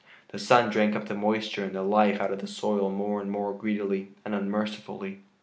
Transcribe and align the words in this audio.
The 0.29 0.39
sun 0.39 0.71
drank 0.71 0.95
up 0.95 1.07
the 1.07 1.13
moisture 1.13 1.63
and 1.63 1.75
the 1.75 1.83
life 1.83 2.19
out 2.19 2.31
of 2.33 2.39
the 2.39 2.47
soil 2.47 2.89
more 2.89 3.21
and 3.21 3.29
more 3.29 3.53
greedily 3.53 4.13
and 4.25 4.33
unmercifully. 4.33 5.19